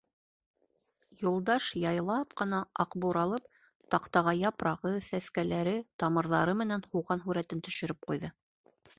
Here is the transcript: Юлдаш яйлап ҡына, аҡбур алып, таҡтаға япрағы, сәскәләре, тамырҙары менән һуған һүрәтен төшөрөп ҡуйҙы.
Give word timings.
Юлдаш 1.23 1.65
яйлап 1.81 2.31
ҡына, 2.41 2.61
аҡбур 2.83 3.19
алып, 3.23 3.45
таҡтаға 3.95 4.33
япрағы, 4.37 4.93
сәскәләре, 5.09 5.75
тамырҙары 6.05 6.55
менән 6.63 6.87
һуған 6.95 7.21
һүрәтен 7.27 7.63
төшөрөп 7.69 8.09
ҡуйҙы. 8.09 8.31